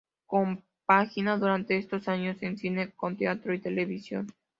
Compagina, 0.25 1.37
durante 1.37 1.77
estos 1.77 2.07
años, 2.07 2.37
en 2.41 2.57
cine 2.57 2.89
con 2.93 3.17
teatro 3.17 3.53
y 3.53 3.59
televisión. 3.59 4.33